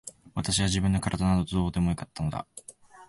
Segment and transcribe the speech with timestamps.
[0.33, 2.47] 私は自分の体などどうでもよかったのだ。